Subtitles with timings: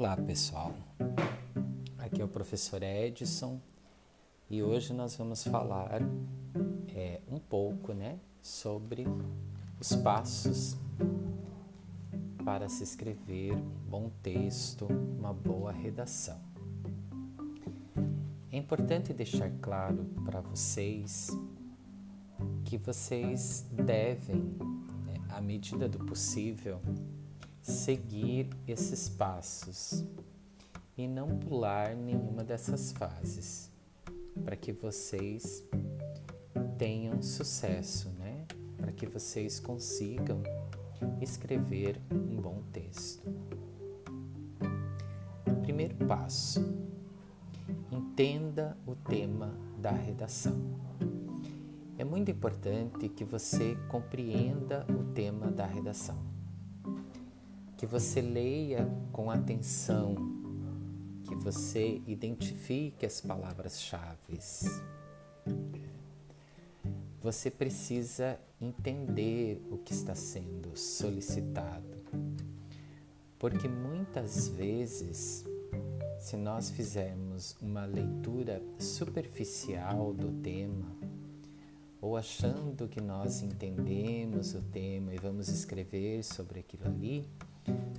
[0.00, 0.72] Olá pessoal,
[1.98, 3.60] aqui é o professor Edson
[4.48, 6.00] e hoje nós vamos falar
[6.96, 9.04] é, um pouco né, sobre
[9.78, 10.74] os passos
[12.42, 14.86] para se escrever um bom texto,
[15.18, 16.40] uma boa redação.
[18.50, 21.28] É importante deixar claro para vocês
[22.64, 24.40] que vocês devem,
[25.04, 26.80] né, à medida do possível,
[27.62, 30.04] seguir esses passos
[30.96, 33.70] e não pular nenhuma dessas fases,
[34.44, 35.64] para que vocês
[36.78, 38.46] tenham sucesso, né?
[38.76, 40.42] Para que vocês consigam
[41.20, 43.22] escrever um bom texto.
[45.62, 46.60] Primeiro passo:
[47.90, 50.58] entenda o tema da redação.
[51.98, 56.39] É muito importante que você compreenda o tema da redação
[57.80, 60.14] que você leia com atenção,
[61.24, 64.38] que você identifique as palavras-chave.
[67.22, 71.96] Você precisa entender o que está sendo solicitado,
[73.38, 75.46] porque muitas vezes,
[76.18, 80.94] se nós fizermos uma leitura superficial do tema,
[81.98, 87.26] ou achando que nós entendemos o tema e vamos escrever sobre aquilo ali,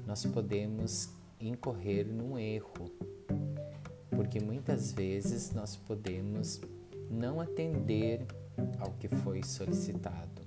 [0.05, 2.91] nós podemos incorrer num erro,
[4.09, 6.61] porque muitas vezes nós podemos
[7.09, 8.25] não atender
[8.79, 10.41] ao que foi solicitado,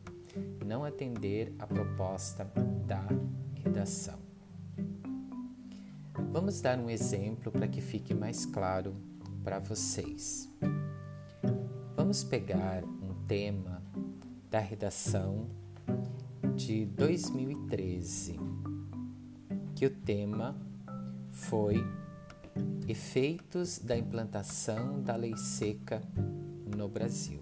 [0.65, 2.45] não atender a proposta
[2.87, 3.07] da
[3.55, 4.19] redação.
[6.33, 8.95] Vamos dar um exemplo para que fique mais claro
[9.43, 10.49] para vocês.
[11.97, 13.83] Vamos pegar um tema
[14.51, 15.47] da redação
[16.55, 18.39] de 2013
[19.75, 20.57] que o tema
[21.31, 21.85] foi
[22.87, 26.03] Efeitos da implantação da lei seca
[26.77, 27.41] no Brasil.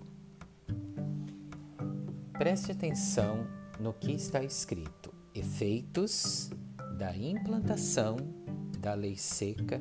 [2.32, 3.46] Preste atenção
[3.80, 6.50] no que está escrito: efeitos
[6.96, 8.16] da implantação
[8.78, 9.80] da lei seca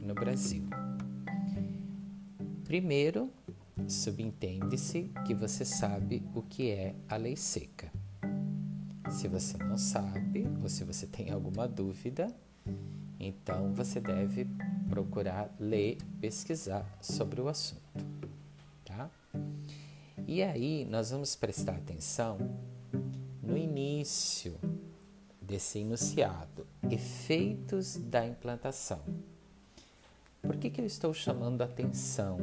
[0.00, 0.64] no Brasil.
[2.64, 3.30] Primeiro,
[3.88, 7.89] subentende-se que você sabe o que é a lei seca.
[9.10, 12.32] Se você não sabe ou se você tem alguma dúvida,
[13.18, 14.46] então você deve
[14.88, 18.28] procurar ler, pesquisar sobre o assunto,
[18.84, 19.10] tá?
[20.26, 22.38] E aí nós vamos prestar atenção
[23.42, 24.54] no início
[25.42, 29.02] desse enunciado, efeitos da implantação.
[30.40, 32.38] Por que, que eu estou chamando atenção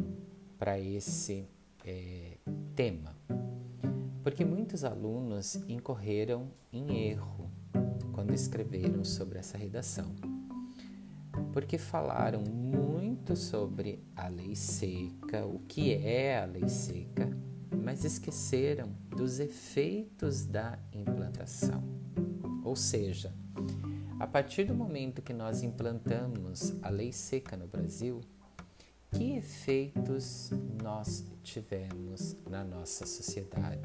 [0.59, 1.45] para esse
[1.85, 2.34] é,
[2.75, 3.16] tema?
[4.24, 7.50] Porque muitos alunos incorreram em erro
[8.12, 10.16] quando escreveram sobre essa redação,
[11.54, 17.30] porque falaram muito sobre a lei seca, o que é a lei seca,
[17.84, 21.84] mas esqueceram dos efeitos da implantação.
[22.64, 23.34] Ou seja,
[24.20, 28.20] a partir do momento que nós implantamos a lei seca no Brasil,
[29.12, 30.51] que efeitos
[30.84, 33.81] nós tivemos na nossa sociedade?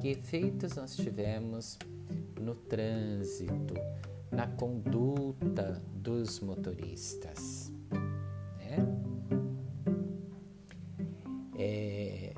[0.00, 1.78] Que efeitos nós tivemos
[2.40, 3.74] no trânsito,
[4.30, 7.72] na conduta dos motoristas?
[8.58, 8.76] Né?
[11.56, 12.32] É,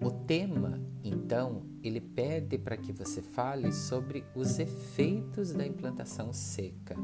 [0.00, 6.96] o tema, então, ele pede para que você fale sobre os efeitos da implantação seca.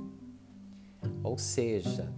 [1.22, 2.12] Ou seja,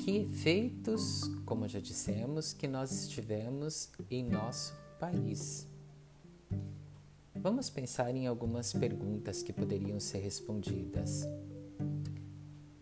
[0.00, 5.68] que efeitos, como já dissemos, que nós tivemos em nosso país.
[7.34, 11.28] Vamos pensar em algumas perguntas que poderiam ser respondidas.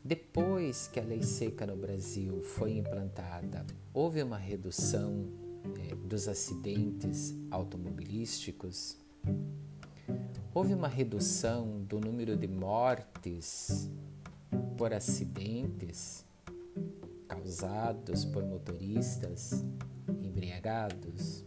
[0.04, 5.26] Depois que a lei seca no Brasil foi implantada, houve uma redução
[5.90, 8.96] é, dos acidentes automobilísticos?
[10.54, 13.90] Houve uma redução do número de mortes
[14.76, 16.27] por acidentes?
[17.48, 19.64] Causados por motoristas
[20.22, 21.42] embriagados.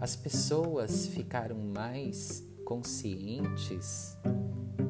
[0.00, 4.18] As pessoas ficaram mais conscientes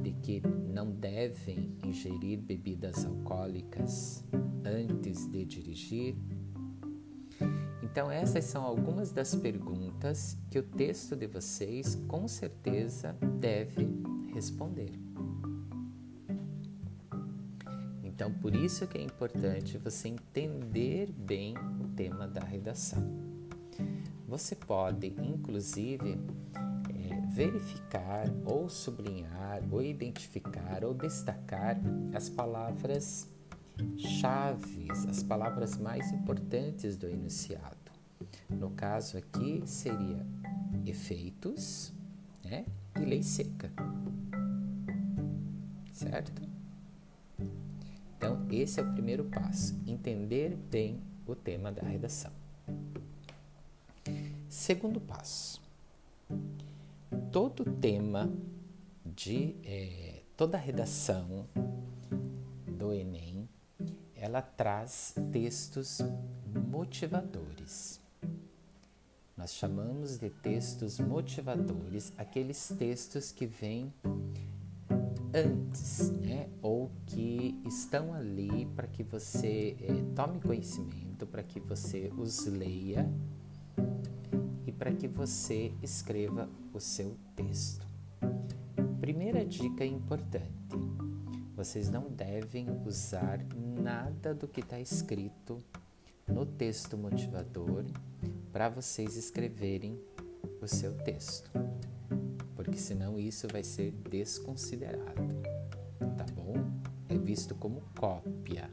[0.03, 4.25] de que não devem ingerir bebidas alcoólicas
[4.65, 6.17] antes de dirigir?
[7.83, 13.87] Então, essas são algumas das perguntas que o texto de vocês com certeza deve
[14.33, 15.06] responder.
[18.17, 23.07] Então, por isso que é importante você entender bem o tema da redação.
[24.27, 26.19] Você pode, inclusive,
[26.55, 31.79] é, verificar ou sublinhar ou identificar ou destacar
[32.15, 33.29] as palavras
[33.99, 37.77] chaves, as palavras mais importantes do enunciado.
[38.49, 40.27] No caso aqui seria
[40.87, 41.93] efeitos
[42.43, 42.65] né,
[42.99, 43.71] e lei seca.
[45.93, 46.56] Certo?
[48.17, 52.33] Então, esse é o primeiro passo: entender bem o tema da redação.
[54.49, 55.61] Segundo passo:
[57.31, 58.33] todo tema
[59.05, 61.47] de é, toda redação
[62.67, 63.49] do Enem
[64.15, 66.01] ela traz textos
[66.69, 68.01] motivadores.
[69.37, 73.93] Nós chamamos de textos motivadores aqueles textos que vêm
[75.37, 76.49] antes, né?
[76.63, 83.07] Ou que estão ali para que você eh, tome conhecimento, para que você os leia
[84.67, 87.87] e para que você escreva o seu texto.
[88.99, 90.77] Primeira dica importante:
[91.55, 95.63] vocês não devem usar nada do que está escrito
[96.27, 97.85] no texto motivador
[98.53, 100.01] para vocês escreverem
[100.63, 101.51] o seu texto,
[102.57, 105.23] porque senão isso vai ser desconsiderado,
[106.17, 106.55] tá bom?
[107.09, 108.71] É visto como cópia.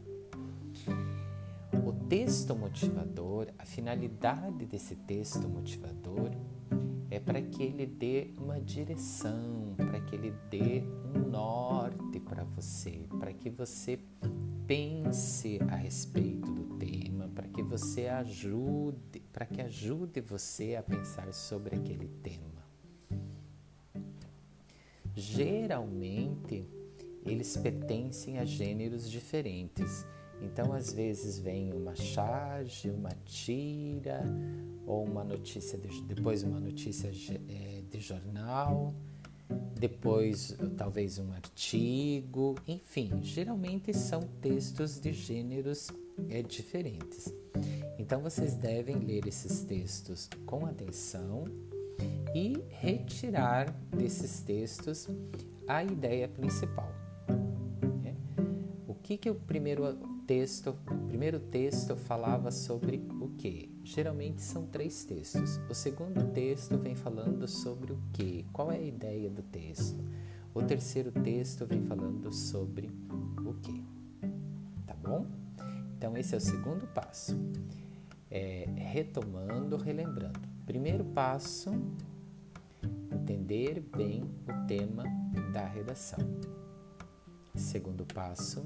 [1.86, 6.32] O texto motivador, a finalidade desse texto motivador
[7.12, 10.84] é para que ele dê uma direção, para que ele dê
[11.14, 14.00] um norte para você, para que você
[14.66, 21.34] pense a respeito do tema, para que você ajude, para que ajude você a pensar
[21.34, 22.53] sobre aquele tema.
[25.16, 26.66] Geralmente,
[27.26, 30.06] eles pertencem a gêneros diferentes.
[30.42, 34.24] Então, às vezes vem uma charge, uma tira,
[34.86, 37.10] ou uma notícia, de, depois uma notícia
[37.50, 38.94] é, de jornal,
[39.80, 45.90] depois talvez um artigo, enfim, geralmente são textos de gêneros
[46.30, 47.34] é, diferentes.
[47.98, 51.46] Então vocês devem ler esses textos com atenção
[52.34, 55.08] e retirar desses textos
[55.68, 56.92] a ideia principal.
[58.02, 58.16] Né?
[58.88, 59.96] O que, que o primeiro
[60.26, 63.70] texto, o primeiro texto falava sobre o que?
[63.84, 65.60] Geralmente são três textos.
[65.70, 68.46] O segundo texto vem falando sobre o que?
[68.52, 70.04] Qual é a ideia do texto?
[70.54, 72.90] O terceiro texto vem falando sobre
[73.46, 73.84] o que?
[74.86, 75.26] Tá bom?
[75.98, 77.36] Então esse é o segundo passo.
[78.30, 80.40] É, retomando, relembrando.
[80.66, 81.72] Primeiro passo,
[83.44, 85.04] entender bem o tema
[85.52, 86.20] da redação.
[87.54, 88.64] Segundo passo,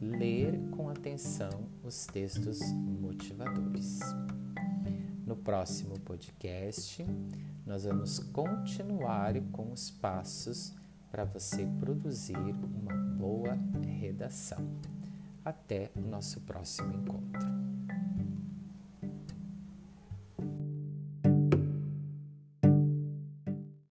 [0.00, 3.98] ler com atenção os textos motivadores.
[5.26, 7.04] No próximo podcast,
[7.66, 10.72] nós vamos continuar com os passos
[11.10, 13.58] para você produzir uma boa
[14.00, 14.64] redação.
[15.44, 17.75] Até o nosso próximo encontro.